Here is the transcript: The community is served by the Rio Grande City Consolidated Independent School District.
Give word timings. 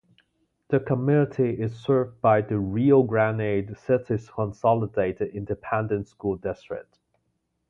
The 0.69 0.79
community 0.79 1.61
is 1.61 1.77
served 1.79 2.21
by 2.21 2.41
the 2.41 2.57
Rio 2.57 3.03
Grande 3.03 3.77
City 3.77 4.17
Consolidated 4.35 5.29
Independent 5.35 6.07
School 6.07 6.37
District. 6.37 6.97